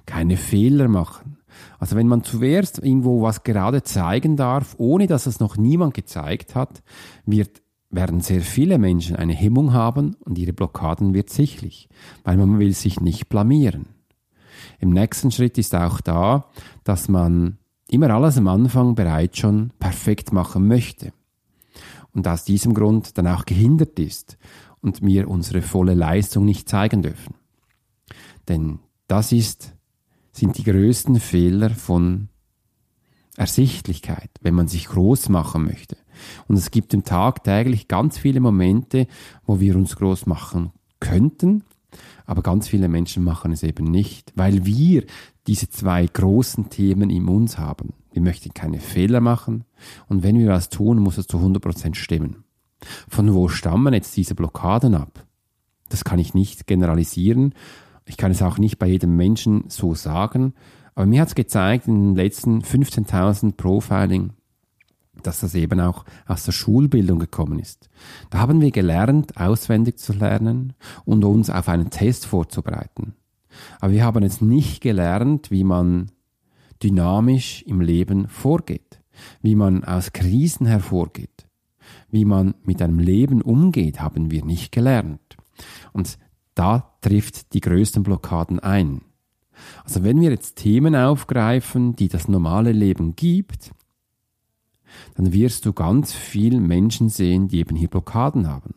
keine 0.05 0.35
Fehler 0.35 0.89
machen. 0.89 1.37
Also 1.79 1.95
wenn 1.95 2.07
man 2.07 2.21
zuerst 2.21 2.79
irgendwo 2.79 3.21
was 3.21 3.43
gerade 3.43 3.81
zeigen 3.81 4.35
darf, 4.35 4.75
ohne 4.77 5.07
dass 5.07 5.25
es 5.25 5.39
noch 5.39 5.55
niemand 5.55 5.93
gezeigt 5.93 6.53
hat, 6.53 6.83
wird, 7.25 7.61
werden 7.89 8.19
sehr 8.19 8.41
viele 8.41 8.77
Menschen 8.77 9.15
eine 9.15 9.31
Hemmung 9.33 9.71
haben 9.71 10.17
und 10.25 10.37
ihre 10.37 10.51
Blockaden 10.51 11.13
wird 11.13 11.29
sichtlich, 11.29 11.87
weil 12.25 12.35
man 12.35 12.59
will 12.59 12.73
sich 12.73 12.99
nicht 12.99 13.29
blamieren. 13.29 13.85
Im 14.79 14.89
nächsten 14.89 15.31
Schritt 15.31 15.57
ist 15.57 15.73
auch 15.73 16.01
da, 16.01 16.49
dass 16.83 17.07
man 17.07 17.57
immer 17.87 18.09
alles 18.09 18.37
am 18.37 18.49
Anfang 18.49 18.95
bereits 18.95 19.37
schon 19.37 19.71
perfekt 19.79 20.33
machen 20.33 20.67
möchte. 20.67 21.13
Und 22.13 22.27
aus 22.27 22.43
diesem 22.43 22.73
Grund 22.73 23.17
dann 23.17 23.27
auch 23.27 23.45
gehindert 23.45 23.97
ist 23.97 24.37
und 24.81 25.01
mir 25.01 25.29
unsere 25.29 25.61
volle 25.61 25.93
Leistung 25.93 26.43
nicht 26.43 26.67
zeigen 26.67 27.01
dürfen. 27.01 27.35
Denn 28.47 28.79
das 29.07 29.31
ist, 29.31 29.73
sind 30.31 30.57
die 30.57 30.63
größten 30.63 31.19
Fehler 31.19 31.69
von 31.69 32.29
Ersichtlichkeit, 33.37 34.29
wenn 34.41 34.55
man 34.55 34.67
sich 34.67 34.87
groß 34.87 35.29
machen 35.29 35.65
möchte. 35.65 35.97
Und 36.47 36.57
es 36.57 36.71
gibt 36.71 36.93
im 36.93 37.03
Tag 37.03 37.43
täglich 37.43 37.87
ganz 37.87 38.17
viele 38.17 38.39
Momente, 38.39 39.07
wo 39.45 39.59
wir 39.59 39.75
uns 39.75 39.95
groß 39.95 40.25
machen 40.25 40.71
könnten, 40.99 41.63
aber 42.25 42.41
ganz 42.41 42.67
viele 42.67 42.87
Menschen 42.87 43.23
machen 43.23 43.51
es 43.51 43.63
eben 43.63 43.85
nicht, 43.85 44.31
weil 44.35 44.65
wir 44.65 45.05
diese 45.47 45.69
zwei 45.69 46.05
großen 46.05 46.69
Themen 46.69 47.09
in 47.09 47.27
uns 47.27 47.57
haben. 47.57 47.93
Wir 48.11 48.21
möchten 48.21 48.53
keine 48.53 48.79
Fehler 48.79 49.21
machen 49.21 49.63
und 50.07 50.23
wenn 50.23 50.37
wir 50.37 50.49
was 50.49 50.69
tun, 50.69 50.99
muss 50.99 51.17
es 51.17 51.27
zu 51.27 51.37
100% 51.37 51.95
stimmen. 51.95 52.43
Von 53.07 53.33
wo 53.33 53.47
stammen 53.47 53.93
jetzt 53.93 54.15
diese 54.17 54.35
Blockaden 54.35 54.95
ab? 54.95 55.25
Das 55.89 56.03
kann 56.03 56.19
ich 56.19 56.33
nicht 56.33 56.67
generalisieren. 56.67 57.53
Ich 58.05 58.17
kann 58.17 58.31
es 58.31 58.41
auch 58.41 58.57
nicht 58.57 58.79
bei 58.79 58.87
jedem 58.87 59.15
Menschen 59.15 59.65
so 59.67 59.93
sagen. 59.95 60.53
Aber 60.95 61.05
mir 61.05 61.21
hat 61.21 61.29
es 61.29 61.35
gezeigt 61.35 61.87
in 61.87 62.09
den 62.09 62.15
letzten 62.15 62.61
15.000 62.61 63.53
Profiling, 63.53 64.33
dass 65.23 65.39
das 65.39 65.55
eben 65.55 65.79
auch 65.79 66.05
aus 66.25 66.43
der 66.43 66.51
Schulbildung 66.51 67.19
gekommen 67.19 67.59
ist. 67.59 67.89
Da 68.29 68.39
haben 68.39 68.61
wir 68.61 68.71
gelernt, 68.71 69.37
auswendig 69.37 69.97
zu 69.99 70.13
lernen 70.13 70.73
und 71.05 71.23
uns 71.23 71.49
auf 71.49 71.69
einen 71.69 71.89
Test 71.89 72.25
vorzubereiten. 72.25 73.13
Aber 73.79 73.91
wir 73.91 74.03
haben 74.03 74.23
jetzt 74.23 74.41
nicht 74.41 74.81
gelernt, 74.81 75.51
wie 75.51 75.63
man 75.63 76.11
dynamisch 76.81 77.63
im 77.63 77.81
Leben 77.81 78.27
vorgeht, 78.27 79.01
wie 79.41 79.55
man 79.55 79.83
aus 79.83 80.13
Krisen 80.13 80.65
hervorgeht, 80.65 81.47
wie 82.09 82.25
man 82.25 82.55
mit 82.63 82.81
einem 82.81 82.99
Leben 82.99 83.41
umgeht, 83.41 84.01
haben 84.01 84.31
wir 84.31 84.43
nicht 84.43 84.71
gelernt. 84.71 85.37
Und 85.93 86.17
da 86.55 86.93
trifft 87.01 87.53
die 87.53 87.61
größten 87.61 88.03
Blockaden 88.03 88.59
ein. 88.59 89.01
Also 89.83 90.03
wenn 90.03 90.19
wir 90.21 90.31
jetzt 90.31 90.55
Themen 90.55 90.95
aufgreifen, 90.95 91.95
die 91.95 92.07
das 92.07 92.27
normale 92.27 92.71
Leben 92.71 93.15
gibt, 93.15 93.71
dann 95.15 95.31
wirst 95.33 95.65
du 95.65 95.73
ganz 95.73 96.13
viel 96.13 96.59
Menschen 96.59 97.09
sehen, 97.09 97.47
die 97.47 97.59
eben 97.59 97.75
hier 97.75 97.87
Blockaden 97.87 98.47
haben. 98.47 98.75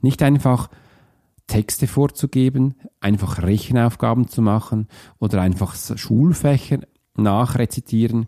Nicht 0.00 0.22
einfach 0.22 0.68
Texte 1.46 1.86
vorzugeben, 1.86 2.74
einfach 3.00 3.42
Rechenaufgaben 3.42 4.28
zu 4.28 4.42
machen 4.42 4.88
oder 5.18 5.40
einfach 5.40 5.74
Schulfächer 5.74 6.80
nachrezitieren. 7.16 8.26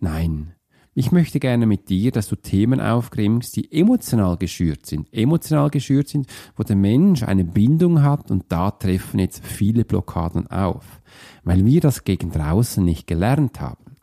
Nein, 0.00 0.54
ich 0.94 1.10
möchte 1.10 1.40
gerne 1.40 1.66
mit 1.66 1.88
dir, 1.88 2.12
dass 2.12 2.28
du 2.28 2.36
Themen 2.36 2.80
aufgriffst, 2.80 3.56
die 3.56 3.72
emotional 3.72 4.36
geschürt 4.36 4.84
sind. 4.84 5.08
Emotional 5.12 5.70
geschürt 5.70 6.08
sind, 6.08 6.26
wo 6.56 6.62
der 6.64 6.76
Mensch 6.76 7.22
eine 7.22 7.44
Bindung 7.44 8.02
hat 8.02 8.30
und 8.30 8.44
da 8.48 8.70
treffen 8.70 9.18
jetzt 9.18 9.44
viele 9.44 9.84
Blockaden 9.84 10.48
auf, 10.48 11.00
weil 11.44 11.64
wir 11.64 11.80
das 11.80 12.04
gegen 12.04 12.30
draußen 12.30 12.84
nicht 12.84 13.06
gelernt 13.06 13.60
haben. 13.60 13.96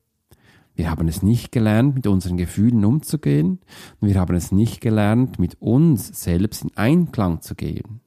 Wir 0.76 0.90
haben 0.90 1.08
es 1.08 1.22
nicht 1.22 1.52
gelernt, 1.52 1.94
mit 1.94 2.08
unseren 2.08 2.38
Gefühlen 2.38 2.84
umzugehen 2.86 3.60
und 4.00 4.08
wir 4.08 4.20
haben 4.20 4.36
es 4.36 4.52
nicht 4.52 4.82
gelernt, 4.82 5.38
mit 5.38 5.62
uns 5.62 6.08
selbst 6.24 6.64
in 6.64 6.76
Einklang 6.76 7.42
zu 7.42 7.54
gehen. 7.54 8.00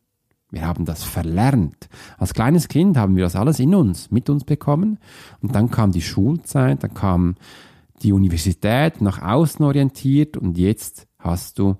Wir 0.50 0.66
haben 0.66 0.84
das 0.86 1.04
verlernt. 1.04 1.88
Als 2.18 2.34
kleines 2.34 2.68
Kind 2.68 2.96
haben 2.96 3.14
wir 3.14 3.24
das 3.24 3.36
alles 3.36 3.60
in 3.60 3.74
uns, 3.74 4.10
mit 4.10 4.28
uns 4.28 4.44
bekommen 4.44 4.98
und 5.40 5.54
dann 5.54 5.70
kam 5.70 5.92
die 5.92 6.02
Schulzeit, 6.02 6.82
dann 6.82 6.94
kam 6.94 7.36
die 8.02 8.12
Universität 8.12 9.00
nach 9.00 9.22
außen 9.22 9.64
orientiert 9.64 10.36
und 10.36 10.58
jetzt 10.58 11.06
hast 11.18 11.58
du 11.58 11.76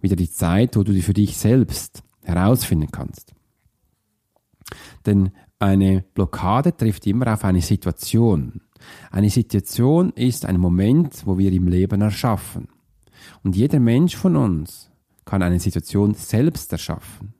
wieder 0.00 0.16
die 0.16 0.30
Zeit, 0.30 0.76
wo 0.76 0.82
du 0.82 0.92
die 0.92 1.02
für 1.02 1.14
dich 1.14 1.36
selbst 1.36 2.02
herausfinden 2.22 2.90
kannst. 2.90 3.34
Denn 5.06 5.30
eine 5.58 6.04
Blockade 6.14 6.76
trifft 6.76 7.06
immer 7.06 7.32
auf 7.32 7.44
eine 7.44 7.62
Situation. 7.62 8.62
Eine 9.10 9.30
Situation 9.30 10.10
ist 10.10 10.44
ein 10.44 10.58
Moment, 10.58 11.22
wo 11.24 11.38
wir 11.38 11.52
im 11.52 11.68
Leben 11.68 12.00
erschaffen. 12.00 12.68
Und 13.44 13.54
jeder 13.56 13.78
Mensch 13.78 14.16
von 14.16 14.36
uns 14.36 14.90
kann 15.24 15.42
eine 15.42 15.60
Situation 15.60 16.14
selbst 16.14 16.72
erschaffen. 16.72 17.34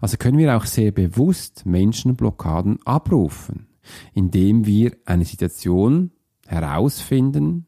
Also 0.00 0.16
können 0.16 0.38
wir 0.38 0.56
auch 0.56 0.64
sehr 0.64 0.92
bewusst 0.92 1.66
Menschenblockaden 1.66 2.80
abrufen, 2.84 3.66
indem 4.14 4.66
wir 4.66 4.96
eine 5.04 5.24
Situation 5.24 6.10
herausfinden, 6.46 7.67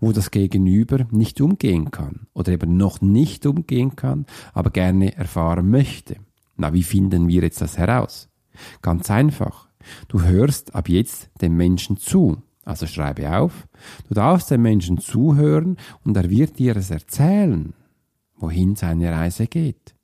wo 0.00 0.12
das 0.12 0.30
Gegenüber 0.30 1.06
nicht 1.10 1.40
umgehen 1.40 1.90
kann 1.90 2.26
oder 2.32 2.52
eben 2.52 2.76
noch 2.76 3.00
nicht 3.00 3.46
umgehen 3.46 3.96
kann, 3.96 4.26
aber 4.52 4.70
gerne 4.70 5.16
erfahren 5.16 5.70
möchte. 5.70 6.16
Na, 6.56 6.72
wie 6.72 6.82
finden 6.82 7.28
wir 7.28 7.42
jetzt 7.42 7.60
das 7.60 7.78
heraus? 7.78 8.28
Ganz 8.82 9.10
einfach. 9.10 9.68
Du 10.08 10.22
hörst 10.22 10.74
ab 10.74 10.88
jetzt 10.88 11.30
dem 11.40 11.56
Menschen 11.56 11.96
zu. 11.96 12.42
Also 12.64 12.86
schreibe 12.86 13.34
auf, 13.34 13.66
du 14.08 14.14
darfst 14.14 14.50
dem 14.50 14.60
Menschen 14.60 14.98
zuhören 14.98 15.78
und 16.04 16.16
er 16.18 16.28
wird 16.28 16.58
dir 16.58 16.76
es 16.76 16.90
erzählen, 16.90 17.72
wohin 18.36 18.76
seine 18.76 19.10
Reise 19.10 19.46
geht. 19.46 19.94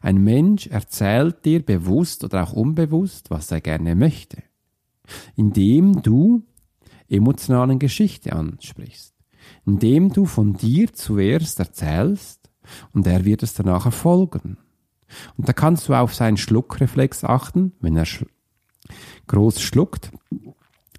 Ein 0.00 0.22
Mensch 0.22 0.68
erzählt 0.68 1.44
dir 1.44 1.64
bewusst 1.64 2.22
oder 2.22 2.44
auch 2.44 2.52
unbewusst, 2.52 3.30
was 3.30 3.50
er 3.50 3.60
gerne 3.60 3.96
möchte, 3.96 4.44
indem 5.34 6.02
du 6.02 6.44
emotionalen 7.08 7.78
Geschichte 7.78 8.32
ansprichst, 8.32 9.14
indem 9.66 10.12
du 10.12 10.24
von 10.26 10.54
dir 10.54 10.92
zuerst 10.92 11.58
erzählst 11.58 12.50
und 12.92 13.06
er 13.06 13.24
wird 13.24 13.42
es 13.42 13.54
danach 13.54 13.86
erfolgen. 13.86 14.58
Und 15.36 15.48
da 15.48 15.52
kannst 15.52 15.88
du 15.88 15.94
auf 15.94 16.14
seinen 16.14 16.36
Schluckreflex 16.36 17.24
achten, 17.24 17.72
wenn 17.80 17.96
er 17.96 18.06
sch 18.06 18.24
groß 19.26 19.60
schluckt, 19.62 20.10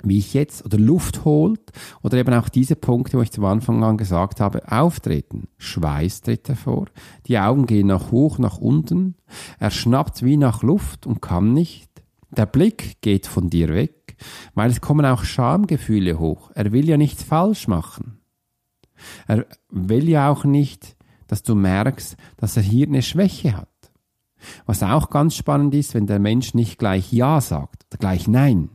wie 0.03 0.17
ich 0.17 0.33
jetzt, 0.33 0.65
oder 0.65 0.77
Luft 0.77 1.25
holt, 1.25 1.71
oder 2.01 2.17
eben 2.17 2.33
auch 2.33 2.50
diese 2.50 2.75
Punkte, 2.75 3.17
wo 3.17 3.21
ich 3.21 3.31
zum 3.31 3.45
Anfang 3.45 3.83
an 3.83 3.97
gesagt 3.97 4.39
habe, 4.39 4.71
auftreten. 4.71 5.47
Schweiß 5.57 6.21
tritt 6.21 6.47
hervor, 6.47 6.88
die 7.27 7.38
Augen 7.39 7.65
gehen 7.65 7.88
nach 7.88 8.12
hoch, 8.12 8.38
nach 8.38 8.57
unten, 8.57 9.15
er 9.59 9.71
schnappt 9.71 10.24
wie 10.24 10.38
nach 10.38 10.63
Luft 10.63 11.05
und 11.05 11.21
kann 11.21 11.53
nicht. 11.53 11.89
Der 12.31 12.45
Blick 12.45 13.01
geht 13.01 13.27
von 13.27 13.50
dir 13.50 13.69
weg, 13.69 14.04
weil 14.53 14.72
es 14.72 14.81
kommen 14.81 15.05
auch 15.05 15.24
Schamgefühle 15.24 16.19
hoch. 16.19 16.51
Er 16.55 16.72
will 16.72 16.88
ja 16.88 16.98
nichts 16.98 17.24
falsch 17.24 17.67
machen. 17.67 18.19
Er 19.27 19.45
will 19.69 20.07
ja 20.10 20.29
auch 20.29 20.45
nicht, 20.45 20.95
dass 21.27 21.43
du 21.43 21.55
merkst, 21.55 22.17
dass 22.38 22.57
er 22.57 22.63
hier 22.63 22.88
eine 22.88 23.01
Schwäche 23.01 23.57
hat. 23.57 23.69
Was 24.65 24.84
auch 24.84 25.10
ganz 25.10 25.36
spannend 25.36 25.74
ist, 25.74 25.93
wenn 25.93 26.07
der 26.07 26.19
Mensch 26.19 26.53
nicht 26.53 26.77
gleich 26.77 27.12
Ja 27.12 27.41
sagt 27.41 27.86
oder 27.89 27.98
gleich 27.98 28.27
Nein, 28.27 28.69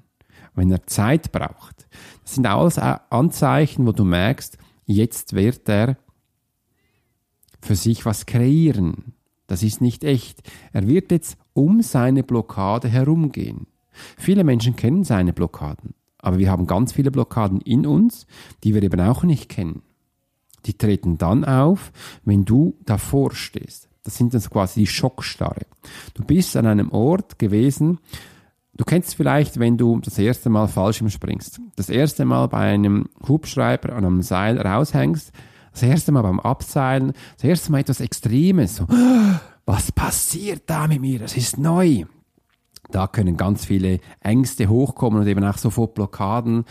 wenn 0.55 0.71
er 0.71 0.87
Zeit 0.87 1.33
braucht. 1.33 1.89
Das 2.23 2.35
sind 2.35 2.47
alles 2.47 2.79
Anzeichen, 2.79 3.87
wo 3.87 3.93
du 3.93 4.05
merkst, 4.05 4.59
jetzt 4.85 5.35
wird 5.35 5.69
er 5.69 5.97
für 7.63 7.77
sich 7.77 8.05
was 8.05 8.27
kreieren. 8.27 9.15
Das 9.47 9.63
ist 9.63 9.81
nicht 9.81 10.05
echt. 10.05 10.49
Er 10.73 10.87
wird 10.87 11.11
jetzt 11.11 11.37
um 11.53 11.83
seine 11.83 12.23
Blockade 12.23 12.89
herumgehen. 12.89 13.67
Viele 14.17 14.45
Menschen 14.45 14.77
kennen 14.77 15.05
seine 15.05 15.33
Blockaden, 15.33 15.95
aber 16.19 16.39
wir 16.39 16.51
haben 16.51 16.67
ganz 16.67 16.93
viele 16.93 17.11
Blockaden 17.11 17.61
in 17.61 17.87
uns, 17.87 18.27
die 18.65 18.75
wir 18.75 18.83
eben 18.83 19.01
auch 19.01 19.23
nicht 19.23 19.49
kennen. 19.49 19.83
Die 20.67 20.75
treten 20.75 21.19
dann 21.19 21.45
auf, 21.45 21.93
wenn 22.25 22.45
du 22.45 22.77
davor 22.85 23.35
stehst. 23.35 23.89
Das 24.03 24.17
sind 24.17 24.35
dann 24.35 24.43
quasi 24.43 24.81
die 24.81 24.87
Schockstarre. 24.87 25.67
Du 26.15 26.25
bist 26.25 26.57
an 26.57 26.67
einem 26.67 26.91
Ort 26.91 27.39
gewesen, 27.39 27.99
Du 28.81 28.87
kennst 28.87 29.15
vielleicht, 29.15 29.59
wenn 29.59 29.77
du 29.77 30.01
das 30.01 30.19
erste 30.19 30.49
Mal 30.49 30.67
Fallschirm 30.67 31.11
springst, 31.11 31.61
das 31.77 31.91
erste 31.91 32.25
Mal 32.25 32.49
bei 32.49 32.73
einem 32.73 33.11
Hubschreiber 33.29 33.95
an 33.95 34.07
einem 34.07 34.23
Seil 34.23 34.59
raushängst, 34.59 35.33
das 35.73 35.83
erste 35.83 36.13
Mal 36.13 36.23
beim 36.23 36.41
Abseilen, 36.41 37.13
das 37.37 37.45
erste 37.45 37.73
Mal 37.73 37.81
etwas 37.81 38.01
Extremes, 38.01 38.77
so, 38.77 38.87
was 39.67 39.93
passiert 39.93 40.63
da 40.65 40.87
mit 40.87 41.03
mir? 41.03 41.19
Das 41.19 41.37
ist 41.37 41.59
neu. 41.59 42.05
Da 42.91 43.07
können 43.07 43.37
ganz 43.37 43.65
viele 43.65 44.01
Ängste 44.21 44.69
hochkommen 44.69 45.21
und 45.21 45.27
eben 45.27 45.45
auch 45.45 45.59
sofort 45.59 45.95
Blockaden 45.95 46.65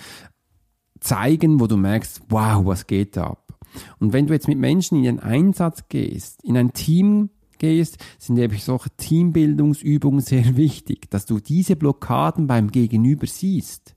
zeigen, 0.99 1.59
wo 1.59 1.67
du 1.67 1.77
merkst, 1.77 2.21
wow, 2.29 2.65
was 2.65 2.87
geht 2.87 3.17
da 3.17 3.27
ab? 3.27 3.53
Und 3.99 4.13
wenn 4.13 4.27
du 4.27 4.33
jetzt 4.33 4.47
mit 4.47 4.57
Menschen 4.57 4.97
in 4.97 5.03
den 5.03 5.19
Einsatz 5.19 5.83
gehst, 5.89 6.43
in 6.43 6.57
ein 6.57 6.73
Team 6.73 7.29
gehst, 7.59 7.97
sind 8.17 8.35
nämlich 8.35 8.63
solche 8.63 8.89
Teambildungsübungen 8.97 10.21
sehr 10.21 10.57
wichtig, 10.57 11.09
dass 11.09 11.25
du 11.25 11.39
diese 11.39 11.75
Blockaden 11.75 12.47
beim 12.47 12.71
Gegenüber 12.71 13.27
siehst. 13.27 13.95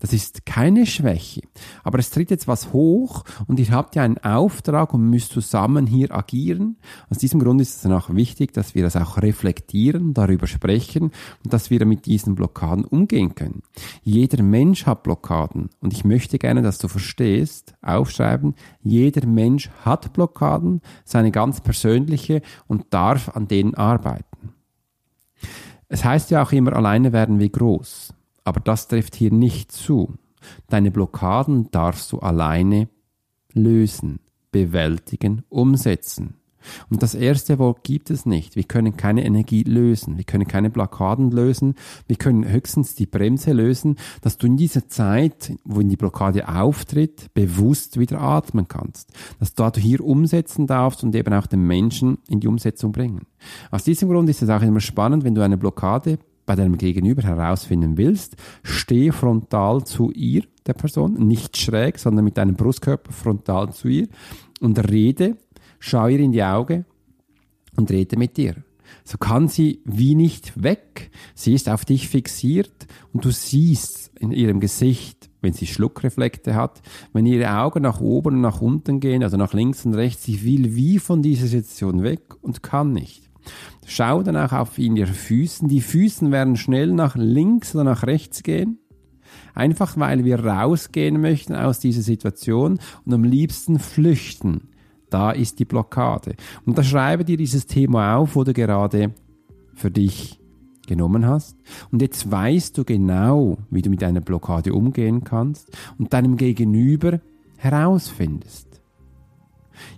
Das 0.00 0.12
ist 0.12 0.46
keine 0.46 0.86
Schwäche. 0.86 1.42
Aber 1.84 1.98
es 1.98 2.10
tritt 2.10 2.30
jetzt 2.30 2.48
was 2.48 2.72
hoch 2.72 3.24
und 3.46 3.58
ihr 3.60 3.70
habt 3.70 3.96
ja 3.96 4.02
einen 4.02 4.18
Auftrag 4.18 4.94
und 4.94 5.08
müsst 5.08 5.32
zusammen 5.32 5.86
hier 5.86 6.14
agieren. 6.14 6.76
Aus 7.08 7.18
diesem 7.18 7.40
Grund 7.40 7.60
ist 7.60 7.76
es 7.76 7.82
dann 7.82 7.92
auch 7.92 8.14
wichtig, 8.14 8.52
dass 8.52 8.74
wir 8.74 8.82
das 8.82 8.96
auch 8.96 9.18
reflektieren, 9.18 10.14
darüber 10.14 10.46
sprechen 10.46 11.10
und 11.44 11.52
dass 11.52 11.70
wir 11.70 11.84
mit 11.86 12.06
diesen 12.06 12.34
Blockaden 12.34 12.84
umgehen 12.84 13.34
können. 13.34 13.62
Jeder 14.02 14.42
Mensch 14.42 14.86
hat 14.86 15.02
Blockaden 15.02 15.70
und 15.80 15.92
ich 15.92 16.04
möchte 16.04 16.38
gerne, 16.38 16.62
dass 16.62 16.78
du 16.78 16.88
verstehst, 16.88 17.74
aufschreiben, 17.82 18.54
jeder 18.82 19.26
Mensch 19.26 19.70
hat 19.84 20.12
Blockaden, 20.12 20.80
seine 21.04 21.30
ganz 21.30 21.60
persönliche 21.60 22.42
und 22.66 22.92
darf 22.92 23.28
an 23.30 23.48
denen 23.48 23.74
arbeiten. 23.74 24.54
Es 25.88 26.04
heißt 26.04 26.30
ja 26.30 26.42
auch 26.42 26.52
immer, 26.52 26.72
alleine 26.74 27.12
werden 27.12 27.40
wir 27.40 27.48
groß. 27.48 28.14
Aber 28.50 28.58
das 28.58 28.88
trifft 28.88 29.14
hier 29.14 29.32
nicht 29.32 29.70
zu. 29.70 30.16
Deine 30.66 30.90
Blockaden 30.90 31.70
darfst 31.70 32.10
du 32.10 32.18
alleine 32.18 32.88
lösen, 33.52 34.18
bewältigen, 34.50 35.44
umsetzen. 35.50 36.34
Und 36.88 37.00
das 37.04 37.14
erste 37.14 37.60
Wort 37.60 37.84
gibt 37.84 38.10
es 38.10 38.26
nicht. 38.26 38.56
Wir 38.56 38.64
können 38.64 38.96
keine 38.96 39.24
Energie 39.24 39.62
lösen. 39.62 40.16
Wir 40.16 40.24
können 40.24 40.48
keine 40.48 40.68
Blockaden 40.68 41.30
lösen. 41.30 41.76
Wir 42.08 42.16
können 42.16 42.44
höchstens 42.44 42.96
die 42.96 43.06
Bremse 43.06 43.52
lösen, 43.52 43.94
dass 44.20 44.36
du 44.36 44.48
in 44.48 44.56
dieser 44.56 44.88
Zeit, 44.88 45.52
wo 45.62 45.80
die 45.80 45.96
Blockade 45.96 46.48
auftritt, 46.48 47.32
bewusst 47.34 48.00
wieder 48.00 48.20
atmen 48.20 48.66
kannst. 48.66 49.12
Dass 49.38 49.54
du 49.54 49.70
hier 49.76 50.00
umsetzen 50.00 50.66
darfst 50.66 51.04
und 51.04 51.14
eben 51.14 51.32
auch 51.34 51.46
den 51.46 51.64
Menschen 51.68 52.18
in 52.26 52.40
die 52.40 52.48
Umsetzung 52.48 52.90
bringen. 52.90 53.26
Aus 53.70 53.84
diesem 53.84 54.08
Grund 54.08 54.28
ist 54.28 54.42
es 54.42 54.48
auch 54.50 54.62
immer 54.62 54.80
spannend, 54.80 55.22
wenn 55.22 55.36
du 55.36 55.42
eine 55.44 55.56
Blockade 55.56 56.18
bei 56.50 56.56
deinem 56.56 56.78
Gegenüber 56.78 57.22
herausfinden 57.22 57.96
willst, 57.96 58.34
steh 58.64 59.12
frontal 59.12 59.84
zu 59.84 60.10
ihr, 60.10 60.42
der 60.66 60.72
Person, 60.72 61.12
nicht 61.28 61.56
schräg, 61.56 61.96
sondern 61.96 62.24
mit 62.24 62.38
deinem 62.38 62.56
Brustkörper 62.56 63.12
frontal 63.12 63.72
zu 63.72 63.86
ihr 63.86 64.08
und 64.58 64.90
rede, 64.90 65.36
schau 65.78 66.08
ihr 66.08 66.18
in 66.18 66.32
die 66.32 66.42
Augen 66.42 66.86
und 67.76 67.88
rede 67.92 68.16
mit 68.16 68.36
dir. 68.36 68.56
So 69.04 69.16
kann 69.16 69.46
sie 69.46 69.80
wie 69.84 70.16
nicht 70.16 70.60
weg. 70.60 71.12
Sie 71.36 71.54
ist 71.54 71.68
auf 71.68 71.84
dich 71.84 72.08
fixiert 72.08 72.88
und 73.12 73.24
du 73.24 73.30
siehst 73.30 74.10
in 74.18 74.32
ihrem 74.32 74.58
Gesicht, 74.58 75.30
wenn 75.42 75.52
sie 75.52 75.68
Schluckreflekte 75.68 76.56
hat, 76.56 76.82
wenn 77.12 77.26
ihre 77.26 77.60
Augen 77.60 77.84
nach 77.84 78.00
oben 78.00 78.34
und 78.34 78.40
nach 78.40 78.60
unten 78.60 78.98
gehen, 78.98 79.22
also 79.22 79.36
nach 79.36 79.52
links 79.52 79.86
und 79.86 79.94
rechts, 79.94 80.24
sie 80.24 80.42
will 80.42 80.74
wie 80.74 80.98
von 80.98 81.22
dieser 81.22 81.46
Situation 81.46 82.02
weg 82.02 82.22
und 82.42 82.60
kann 82.64 82.92
nicht. 82.92 83.29
Schau 83.86 84.22
dann 84.22 84.36
auch 84.36 84.52
auf 84.52 84.78
ihre 84.78 85.12
Füßen. 85.12 85.68
Die 85.68 85.80
Füßen 85.80 86.30
werden 86.30 86.56
schnell 86.56 86.92
nach 86.92 87.16
links 87.16 87.74
oder 87.74 87.84
nach 87.84 88.04
rechts 88.04 88.42
gehen. 88.42 88.78
Einfach 89.54 89.96
weil 89.96 90.24
wir 90.24 90.44
rausgehen 90.44 91.20
möchten 91.20 91.54
aus 91.54 91.80
dieser 91.80 92.02
Situation 92.02 92.78
und 93.04 93.12
am 93.12 93.24
liebsten 93.24 93.78
flüchten. 93.78 94.68
Da 95.08 95.32
ist 95.32 95.58
die 95.58 95.64
Blockade. 95.64 96.36
Und 96.64 96.78
da 96.78 96.84
schreibe 96.84 97.24
dir 97.24 97.36
dieses 97.36 97.66
Thema 97.66 98.16
auf, 98.16 98.36
wo 98.36 98.44
du 98.44 98.52
gerade 98.52 99.12
für 99.74 99.90
dich 99.90 100.40
genommen 100.86 101.26
hast. 101.26 101.56
Und 101.90 102.02
jetzt 102.02 102.30
weißt 102.30 102.76
du 102.76 102.84
genau, 102.84 103.58
wie 103.70 103.82
du 103.82 103.90
mit 103.90 104.02
einer 104.04 104.20
Blockade 104.20 104.72
umgehen 104.72 105.24
kannst 105.24 105.70
und 105.98 106.12
deinem 106.12 106.36
Gegenüber 106.36 107.20
herausfindest. 107.56 108.80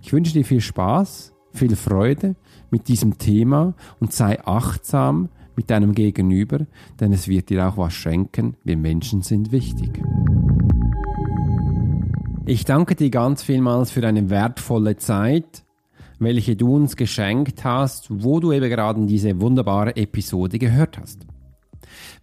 Ich 0.01 0.13
wünsche 0.13 0.33
dir 0.33 0.45
viel 0.45 0.61
Spaß, 0.61 1.33
viel 1.51 1.75
Freude 1.75 2.35
mit 2.73 2.87
diesem 2.87 3.19
Thema 3.19 3.75
und 3.99 4.11
sei 4.13 4.43
achtsam 4.43 5.29
mit 5.55 5.69
deinem 5.69 5.93
Gegenüber, 5.93 6.65
denn 6.99 7.13
es 7.13 7.27
wird 7.27 7.51
dir 7.51 7.67
auch 7.67 7.77
was 7.77 7.93
schenken. 7.93 8.55
Wir 8.63 8.77
Menschen 8.77 9.21
sind 9.21 9.51
wichtig. 9.51 10.01
Ich 12.47 12.65
danke 12.65 12.95
dir 12.95 13.11
ganz 13.11 13.43
vielmals 13.43 13.91
für 13.91 14.01
deine 14.01 14.31
wertvolle 14.31 14.97
Zeit, 14.97 15.63
welche 16.17 16.55
du 16.55 16.75
uns 16.75 16.95
geschenkt 16.95 17.63
hast, 17.63 18.07
wo 18.09 18.39
du 18.39 18.51
eben 18.51 18.69
gerade 18.71 19.05
diese 19.05 19.39
wunderbare 19.39 19.95
Episode 19.95 20.57
gehört 20.57 20.97
hast. 20.97 21.27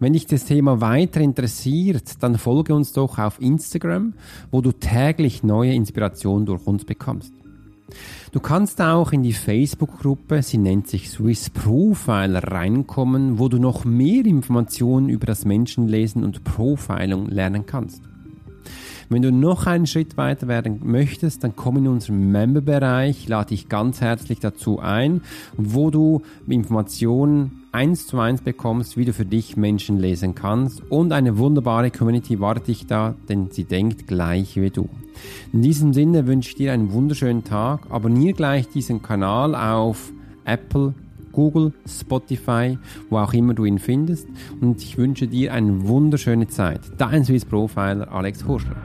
Wenn 0.01 0.15
dich 0.15 0.27
das 0.27 0.47
Thema 0.47 0.81
weiter 0.81 1.21
interessiert, 1.21 2.21
dann 2.25 2.39
folge 2.39 2.75
uns 2.75 2.93
doch 2.93 3.19
auf 3.19 3.41
Instagram, 3.41 4.15
wo 4.51 4.63
du 4.63 4.73
täglich 4.73 5.45
neue 5.45 5.75
Inspirationen 5.75 6.45
durch 6.45 6.67
uns 6.67 6.85
bekommst. 6.85 7.33
Du 8.33 8.41
kannst 8.41 8.81
auch 8.81 9.13
in 9.13 9.23
die 9.23 9.33
Facebook-Gruppe, 9.33 10.43
sie 10.43 10.59
nennt 10.59 10.89
sich 10.89 11.11
Swiss 11.11 11.51
Profiler, 11.51 12.43
reinkommen, 12.43 13.39
wo 13.39 13.49
du 13.49 13.59
noch 13.59 13.85
mehr 13.85 14.25
Informationen 14.25 15.09
über 15.09 15.27
das 15.27 15.45
Menschenlesen 15.45 16.25
und 16.25 16.45
Profiling 16.45 17.27
lernen 17.27 17.67
kannst. 17.67 18.10
Wenn 19.13 19.23
du 19.23 19.33
noch 19.33 19.67
einen 19.67 19.89
Schritt 19.89 20.17
weiter 20.17 20.47
werden 20.47 20.83
möchtest, 20.85 21.43
dann 21.43 21.57
komm 21.57 21.79
in 21.79 21.89
unseren 21.89 22.31
Member-Bereich, 22.31 23.27
lade 23.27 23.49
dich 23.49 23.69
ganz 23.69 24.01
herzlich 24.01 24.39
dazu 24.39 24.79
ein, 24.79 25.23
wo 25.57 25.91
du 25.91 26.23
Informationen 26.47 27.65
eins 27.73 28.07
zu 28.07 28.21
eins 28.21 28.41
bekommst, 28.41 28.97
wie 28.97 29.05
du 29.05 29.13
für 29.13 29.25
dich 29.25 29.57
Menschen 29.57 29.99
lesen 29.99 30.37
kannst 30.37 30.89
und 30.93 31.11
eine 31.11 31.39
wunderbare 31.39 31.91
Community 31.91 32.39
wartet 32.39 32.69
dich 32.69 32.87
da, 32.87 33.17
denn 33.29 33.51
sie 33.51 33.65
denkt 33.65 34.07
gleich 34.07 34.55
wie 34.55 34.71
du. 34.71 34.89
In 35.53 35.63
diesem 35.63 35.93
Sinne 35.93 36.29
wünsche 36.29 36.51
ich 36.51 36.55
dir 36.55 36.73
einen 36.73 36.93
wunderschönen 36.93 37.43
Tag. 37.43 37.91
Abonniere 37.91 38.35
gleich 38.35 38.69
diesen 38.69 39.03
Kanal 39.03 39.57
auf 39.57 40.13
Apple, 40.45 40.95
Google, 41.33 41.73
Spotify, 41.85 42.79
wo 43.09 43.19
auch 43.19 43.33
immer 43.33 43.55
du 43.55 43.65
ihn 43.65 43.81
findest. 43.81 44.29
Und 44.61 44.81
ich 44.81 44.99
wünsche 44.99 45.27
dir 45.27 45.53
eine 45.53 45.89
wunderschöne 45.89 46.47
Zeit. 46.47 46.81
Dein 46.97 47.25
Swiss 47.25 47.45
Profiler 47.45 48.11
Alex 48.13 48.45
Hurschler. 48.45 48.77